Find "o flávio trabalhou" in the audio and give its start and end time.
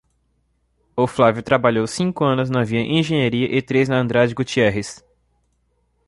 0.95-1.85